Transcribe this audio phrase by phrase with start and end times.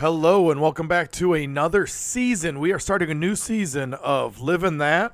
[0.00, 2.58] Hello and welcome back to another season.
[2.58, 5.12] We are starting a new season of Living That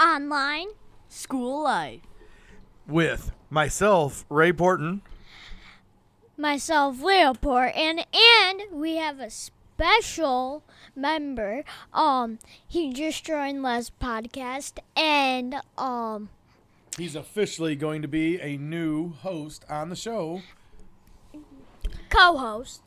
[0.00, 0.68] Online.
[1.10, 2.00] School life.
[2.86, 5.02] with myself, Ray Porton.
[6.38, 10.62] Myself, Leopold, and and we have a special
[10.94, 11.62] member.
[11.92, 16.30] Um, he just joined Les podcast, and um,
[16.96, 20.40] He's officially going to be a new host on the show.
[22.08, 22.80] co-host.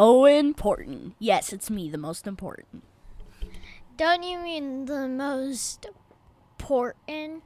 [0.00, 1.16] Oh, important.
[1.18, 2.84] Yes, it's me, the most important.
[3.96, 5.88] Don't you mean the most
[6.56, 7.42] important?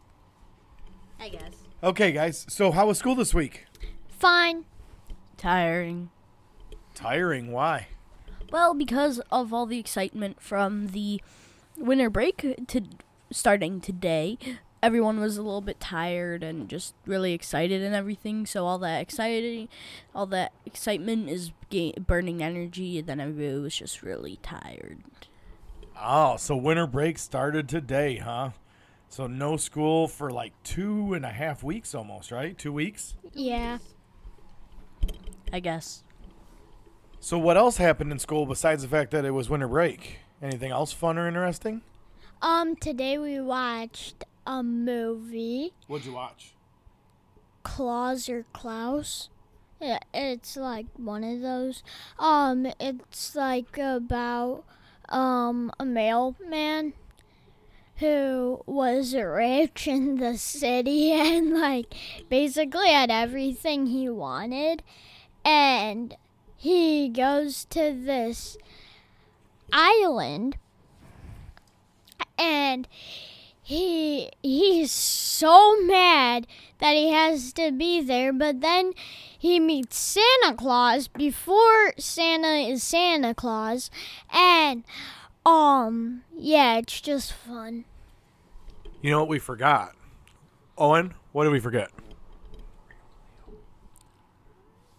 [1.19, 1.55] I guess.
[1.83, 2.45] Okay, guys.
[2.51, 3.65] So how was school this week?
[4.07, 4.67] Fine.
[5.39, 6.11] Tiring.
[6.95, 7.53] Tiring.
[7.53, 7.87] Why?
[8.51, 11.23] Well, because of all the excitement from the
[11.79, 12.83] winter break to
[13.31, 14.37] starting today,
[14.83, 18.45] everyone was a little bit tired and just really excited and everything.
[18.47, 19.69] So all that exciting,
[20.15, 24.99] all that excitement is ga- burning energy, and then everybody was just really tired.
[26.01, 28.51] Oh, so winter break started today, huh?
[29.09, 32.57] So no school for like two and a half weeks almost, right?
[32.57, 33.15] Two weeks.
[33.35, 33.79] Yeah.
[35.53, 36.03] I guess.
[37.21, 40.19] So what else happened in school besides the fact that it was winter break?
[40.41, 41.83] Anything else fun or interesting?
[42.41, 46.55] Um, today we watched a movie, What'd you watch?
[47.63, 49.29] Claus or Klaus.
[49.81, 51.83] Yeah, it's like one of those.
[52.19, 54.65] Um, it's like about
[55.09, 56.95] um a mailman
[57.97, 61.95] who was rich in the city and like
[62.29, 64.83] basically had everything he wanted,
[65.45, 66.17] and
[66.57, 68.57] he goes to this
[69.73, 70.57] island
[72.39, 72.87] and
[73.63, 76.47] he he's so mad
[76.79, 78.93] that he has to be there but then
[79.39, 83.91] he meets Santa Claus before Santa is Santa Claus
[84.33, 84.83] and
[85.47, 87.85] um yeah it's just fun
[89.01, 89.95] You know what we forgot?
[90.79, 91.91] Owen, what did we forget?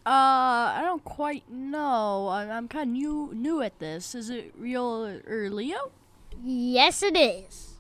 [0.05, 2.27] Uh, I don't quite know.
[2.27, 4.13] I'm, I'm kind of new new at this.
[4.15, 5.91] Is it real or Leo?
[6.43, 7.72] yes it is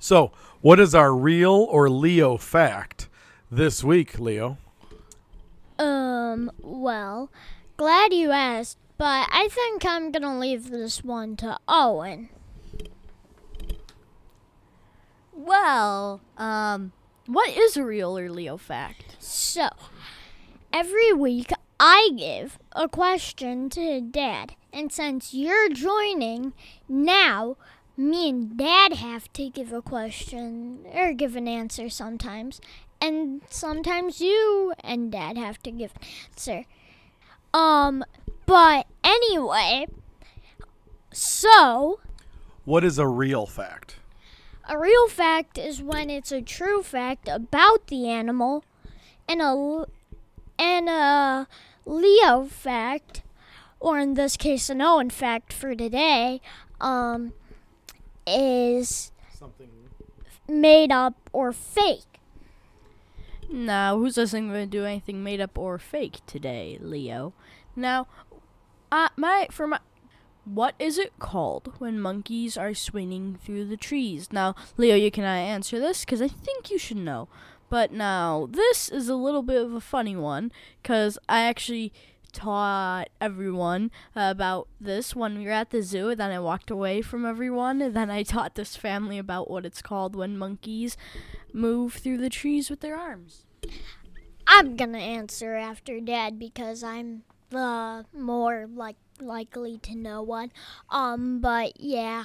[0.00, 3.08] So, what is our real or Leo fact
[3.50, 4.58] this week, Leo?
[5.78, 7.30] um well
[7.78, 12.28] glad you asked but I think I'm gonna leave this one to Owen
[15.42, 16.92] Well, um,
[17.26, 19.16] what is a real or Leo fact?
[19.18, 19.70] So,
[20.70, 24.54] every week I give a question to Dad.
[24.70, 26.52] And since you're joining,
[26.88, 27.56] now
[28.00, 32.60] me and Dad have to give a question or give an answer sometimes.
[33.00, 36.64] And sometimes you and Dad have to give an answer.
[37.52, 38.04] Um,
[38.46, 39.86] but anyway,
[41.12, 42.00] so
[42.64, 43.96] What is a real fact?
[44.68, 48.62] a real fact is when it's a true fact about the animal,
[49.28, 49.86] and a
[50.58, 51.48] and a
[51.84, 53.22] Leo fact,
[53.80, 56.40] or in this case an Owen fact for today,
[56.80, 57.32] um,
[58.30, 59.68] is Something.
[60.48, 62.04] made up or fake.
[63.48, 67.32] Now, who's listening going to do anything made up or fake today, Leo?
[67.74, 68.06] Now,
[68.92, 69.80] uh, my for my
[70.44, 74.32] what is it called when monkeys are swinging through the trees?
[74.32, 77.28] Now, Leo, you can uh, answer this because I think you should know.
[77.68, 80.50] But now, this is a little bit of a funny one
[80.82, 81.92] because I actually
[82.30, 86.14] taught everyone about this when we were at the zoo.
[86.14, 90.16] Then I walked away from everyone, then I taught this family about what it's called
[90.16, 90.96] when monkeys
[91.52, 93.44] move through the trees with their arms.
[94.46, 100.50] I'm gonna answer after Dad because I'm the more like likely to know one.
[100.88, 102.24] Um, but yeah.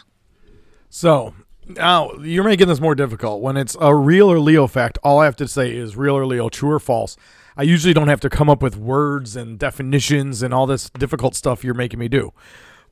[0.90, 1.34] So,
[1.68, 3.42] now you're making this more difficult.
[3.42, 6.26] When it's a real or Leo fact, all I have to say is real or
[6.26, 7.18] Leo, true or false.
[7.58, 11.36] I usually don't have to come up with words and definitions and all this difficult
[11.36, 12.34] stuff you're making me do.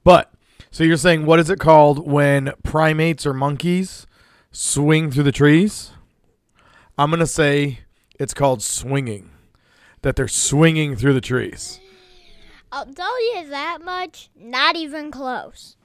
[0.04, 0.34] But,
[0.72, 4.08] so you're saying, what is it called when primates or monkeys
[4.52, 5.92] swing through the trees?
[6.98, 7.80] I'm going to say
[8.20, 9.32] it's called swinging.
[10.02, 11.80] That they're swinging through the trees.
[12.72, 15.78] I'll tell you that much, not even close.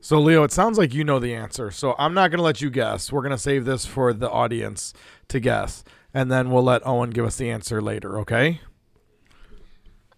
[0.00, 1.70] So, Leo, it sounds like you know the answer.
[1.70, 3.10] So, I'm not going to let you guess.
[3.10, 4.94] We're going to save this for the audience
[5.28, 5.82] to guess.
[6.14, 8.60] And then we'll let Owen give us the answer later, okay?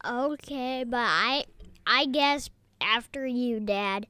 [0.04, 1.44] Okay, but I
[1.86, 2.50] I guess
[2.80, 4.06] after you, Dad.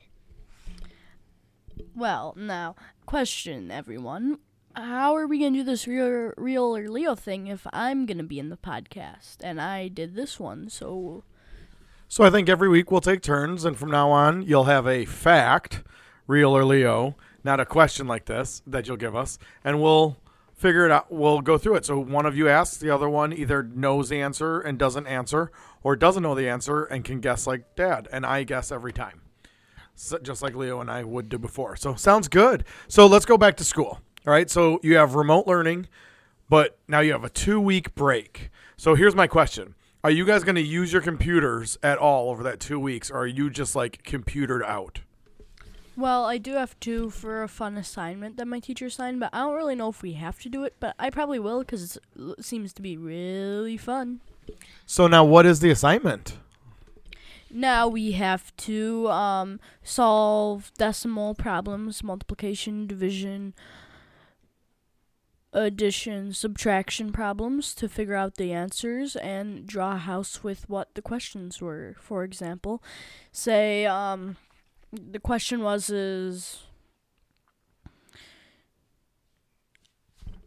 [1.94, 2.74] Well, now,
[3.06, 4.38] question, everyone.
[4.74, 8.18] How are we going to do this real, real or Leo thing if I'm going
[8.18, 9.36] to be in the podcast?
[9.40, 11.22] And I did this one, so
[12.08, 15.04] So I think every week we'll take turns, and from now on, you'll have a
[15.04, 15.84] fact,
[16.26, 17.14] real or Leo,
[17.44, 20.16] not a question like this that you'll give us, and we'll
[20.54, 21.12] figure it out.
[21.12, 21.84] We'll go through it.
[21.84, 25.50] So one of you asks, the other one either knows the answer and doesn't answer,
[25.82, 29.20] or doesn't know the answer and can guess like dad, and I guess every time.
[29.96, 31.76] So, just like Leo and I would do before.
[31.76, 32.64] So sounds good.
[32.88, 34.00] So let's go back to school.
[34.26, 34.50] All right.
[34.50, 35.88] So you have remote learning,
[36.48, 38.50] but now you have a two week break.
[38.76, 42.42] So here's my question Are you guys going to use your computers at all over
[42.42, 45.00] that two weeks, or are you just like computered out?
[45.96, 49.40] Well, I do have to for a fun assignment that my teacher signed, but I
[49.40, 52.44] don't really know if we have to do it, but I probably will because it
[52.44, 54.20] seems to be really fun.
[54.86, 56.36] So now what is the assignment?
[57.48, 63.54] Now we have to um, solve decimal problems, multiplication, division,
[65.52, 71.02] addition, subtraction problems to figure out the answers and draw a house with what the
[71.02, 71.94] questions were.
[72.00, 72.82] For example,
[73.30, 74.36] say um,
[74.94, 76.62] the question was is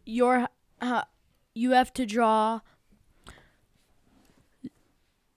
[0.04, 0.48] your
[0.80, 1.02] uh,
[1.54, 2.60] you have to draw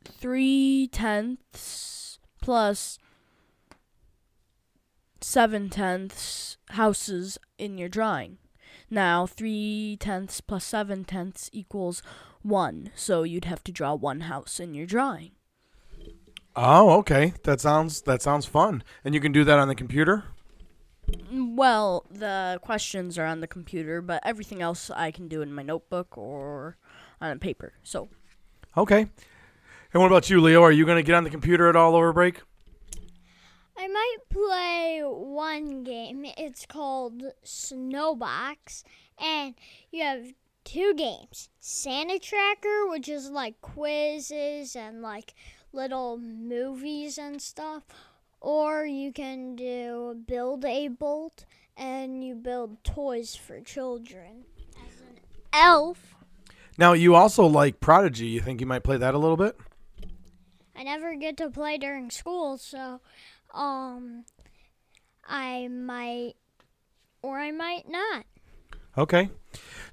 [0.03, 2.97] three tenths plus
[5.19, 8.37] seven tenths houses in your drawing.
[8.89, 12.03] Now, three tenths plus seven tenths equals
[12.41, 15.31] one, so you'd have to draw one house in your drawing.
[16.55, 17.33] Oh, okay.
[17.43, 18.83] That sounds that sounds fun.
[19.05, 20.25] And you can do that on the computer?
[21.31, 25.63] Well, the questions are on the computer, but everything else I can do in my
[25.63, 26.77] notebook or
[27.19, 27.73] on a paper.
[27.83, 28.09] So,
[28.77, 29.07] Okay.
[29.93, 30.61] And what about you, Leo?
[30.63, 32.41] Are you going to get on the computer at all over break?
[33.77, 36.25] I might play one game.
[36.37, 38.83] It's called Snowbox,
[39.19, 39.55] and
[39.91, 40.33] you have
[40.71, 45.33] two games Santa Tracker, which is like quizzes and like
[45.73, 47.83] little movies and stuff,
[48.39, 51.45] or you can do Build a Bolt,
[51.75, 54.45] and you build toys for children.
[54.75, 55.19] As an
[55.53, 56.15] elf,
[56.77, 58.27] Now, you also like Prodigy.
[58.27, 59.57] You think you might play that a little bit?
[60.75, 63.01] I never get to play during school, so
[63.53, 64.23] um
[65.27, 66.35] I might
[67.21, 68.25] or I might not.
[68.97, 69.29] Okay.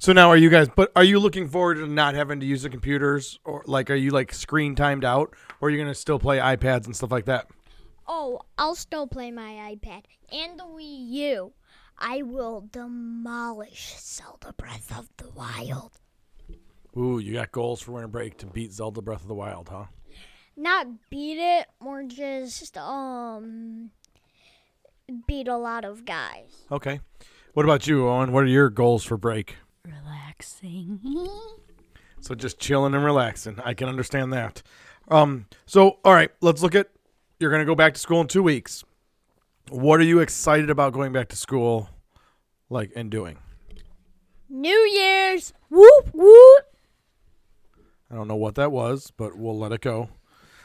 [0.01, 2.63] So now are you guys but are you looking forward to not having to use
[2.63, 5.95] the computers or like are you like screen timed out or are you going to
[5.95, 7.49] still play iPads and stuff like that?
[8.07, 11.53] Oh, I'll still play my iPad and the Wii U.
[11.99, 15.99] I will demolish Zelda Breath of the Wild.
[16.97, 19.87] Ooh, you got goals for winter break to beat Zelda Breath of the Wild, huh?
[20.57, 23.91] Not beat it, more just um
[25.27, 26.67] beat a lot of guys.
[26.71, 27.01] Okay.
[27.55, 28.31] What about you, Owen?
[28.31, 29.57] What are your goals for break?
[29.91, 31.01] Relaxing.
[32.21, 33.61] So just chilling and relaxing.
[33.65, 34.61] I can understand that.
[35.07, 36.89] Um so all right, let's look at
[37.39, 38.83] you're going to go back to school in 2 weeks.
[39.71, 41.91] What are you excited about going back to school
[42.69, 43.39] like and doing?
[44.49, 45.53] New Year's.
[45.71, 46.65] Whoop whoop.
[48.11, 50.09] I don't know what that was, but we'll let it go.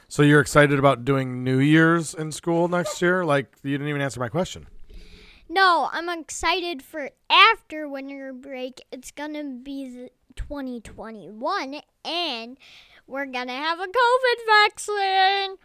[0.08, 3.24] So you're excited about doing New Year's in school next year?
[3.24, 4.68] Like you didn't even answer my question.
[5.50, 8.81] No, I'm excited for after winter break.
[8.92, 12.57] It's gonna be 2021, and
[13.07, 15.58] we're gonna have a COVID vaccine.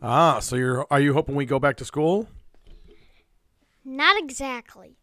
[0.00, 2.28] Ah, so you're are you hoping we go back to school?
[3.84, 4.96] Not exactly.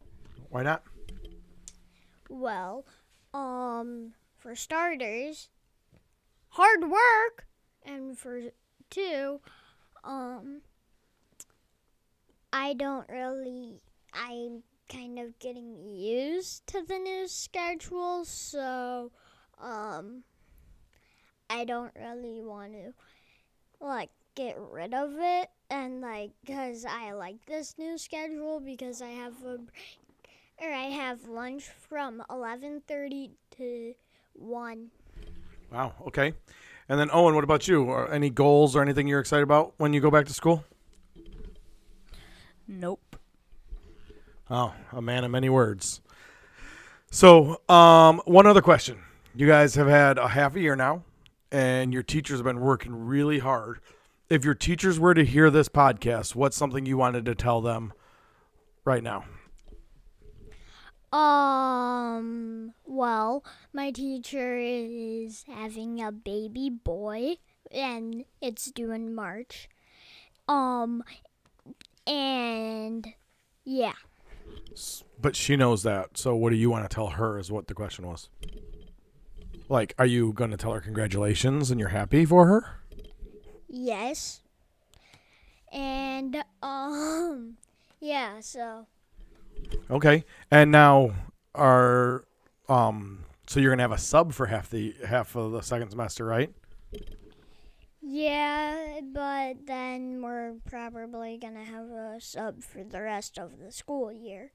[0.50, 0.84] Why not?
[2.30, 2.86] Well,
[3.34, 5.50] um, for starters,
[6.50, 7.48] hard work,
[7.84, 8.42] and for
[8.90, 9.40] two,
[10.04, 10.62] um,
[12.54, 13.82] I don't really.
[14.14, 19.12] I'm kind of getting used to the new schedule, so,
[19.60, 20.24] um,
[21.50, 22.94] I don't really want to,
[23.82, 25.50] like, get rid of it.
[25.72, 29.58] And, like, because I like this new schedule because I have a
[30.62, 33.96] or I have lunch from 11:30 to
[34.34, 34.92] 1.
[35.72, 36.34] Wow, okay.
[36.88, 37.90] And then Owen, what about you?
[37.90, 40.64] Are any goals or anything you're excited about when you go back to school?
[42.80, 43.16] Nope.
[44.50, 46.02] Oh, a man of many words.
[47.12, 49.00] So, um, one other question.
[49.36, 51.04] You guys have had a half a year now,
[51.52, 53.80] and your teachers have been working really hard.
[54.30, 57.94] If your teachers were to hear this podcast, what's something you wanted to tell them
[58.86, 59.26] right now?
[61.16, 67.36] Um, well, my teacher is having a baby boy
[67.72, 69.70] and it's due in March.
[70.48, 71.04] Um
[72.08, 73.08] and
[73.64, 73.94] yeah.
[75.22, 76.18] But she knows that.
[76.18, 77.38] So, what do you want to tell her?
[77.38, 78.30] Is what the question was.
[79.70, 82.80] Like, are you going to tell her congratulations and you're happy for her?
[83.70, 84.42] Yes.
[85.72, 87.58] And um
[88.00, 88.86] yeah, so
[89.90, 90.24] Okay.
[90.52, 91.12] And now
[91.56, 92.26] are
[92.70, 96.24] um so you're gonna have a sub for half the half of the second semester,
[96.24, 96.54] right?
[98.06, 104.12] Yeah, but then we're probably gonna have a sub for the rest of the school
[104.12, 104.52] year.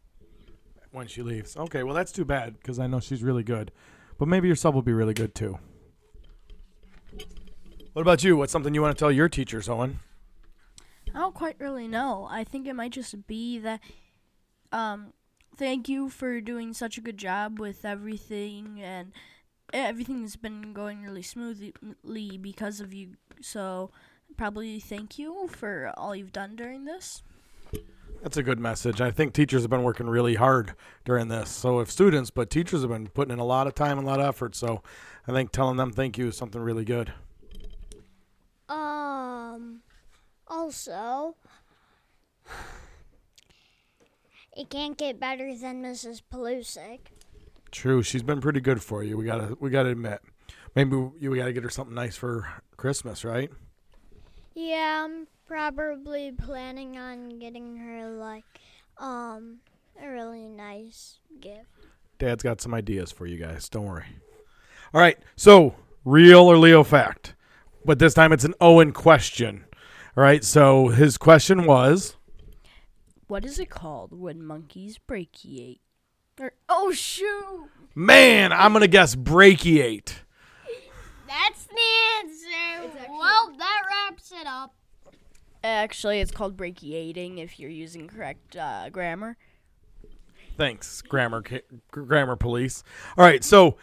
[0.92, 1.56] When she leaves.
[1.56, 3.72] Okay, well that's too bad because I know she's really good.
[4.18, 5.58] But maybe your sub will be really good too.
[7.94, 8.36] What about you?
[8.36, 10.00] What's something you want to tell your teachers, Owen?
[11.14, 12.28] I don't quite really know.
[12.30, 13.80] I think it might just be that
[14.72, 15.14] um
[15.56, 19.12] thank you for doing such a good job with everything and
[19.72, 23.10] everything's been going really smoothly because of you.
[23.40, 23.90] So
[24.36, 27.22] probably thank you for all you've done during this.
[28.22, 29.00] That's a good message.
[29.00, 31.50] I think teachers have been working really hard during this.
[31.50, 34.10] So if students, but teachers have been putting in a lot of time and a
[34.10, 34.56] lot of effort.
[34.56, 34.82] So
[35.26, 37.12] I think telling them thank you is something really good.
[38.68, 39.82] Um
[40.48, 41.36] also
[44.56, 46.22] it can't get better than Mrs.
[46.32, 46.98] Pelusic.
[47.70, 49.16] True, she's been pretty good for you.
[49.16, 50.20] We gotta we gotta admit.
[50.74, 53.50] Maybe we, we gotta get her something nice for Christmas, right?
[54.54, 58.44] Yeah, I'm probably planning on getting her like
[58.98, 59.58] um
[60.02, 61.66] a really nice gift.
[62.18, 63.68] Dad's got some ideas for you guys.
[63.68, 64.06] Don't worry.
[64.92, 65.18] All right.
[65.36, 67.34] So, real or Leo fact?
[67.84, 69.64] But this time it's an Owen question.
[70.16, 70.42] All right.
[70.42, 72.16] So, his question was
[73.26, 75.80] What is it called when monkeys brachiate?
[76.40, 77.68] Or, oh shoot!
[77.94, 80.22] Man, I'm going to guess brachiate.
[81.26, 81.76] That's the
[82.20, 83.06] answer.
[83.10, 84.74] Well, that wraps it up.
[85.64, 89.36] Actually, it's called brachiating if you're using correct uh, grammar.
[90.56, 91.42] Thanks, grammar
[91.90, 92.84] grammar police.
[93.16, 93.76] All right, so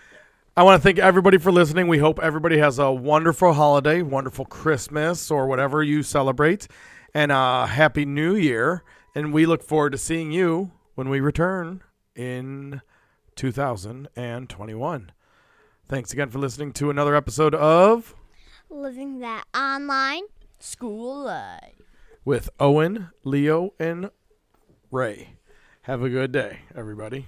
[0.57, 1.87] I want to thank everybody for listening.
[1.87, 6.67] We hope everybody has a wonderful holiday, wonderful Christmas or whatever you celebrate,
[7.13, 8.83] and a happy New Year.
[9.13, 11.81] And we look forward to seeing you when we return
[12.15, 12.81] in
[13.35, 15.11] 2021.
[15.87, 18.15] Thanks again for listening to another episode of
[18.69, 20.23] Living that online.
[20.59, 21.73] School life.
[22.23, 24.09] with Owen, Leo, and
[24.89, 25.35] Ray.
[25.83, 27.27] Have a good day, everybody.